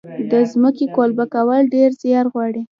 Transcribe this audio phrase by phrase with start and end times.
[0.31, 2.61] د ځمکې قلبه کول ډیر زیار غواړي.